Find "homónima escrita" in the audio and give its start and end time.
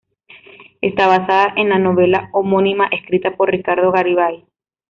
2.33-3.35